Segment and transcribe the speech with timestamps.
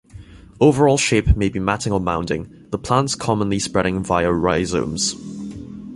[0.59, 5.13] Overall shape may be matting or mounding, the plants commonly spreading via rhizomes.